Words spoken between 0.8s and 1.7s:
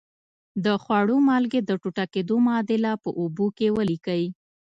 خوړو مالګې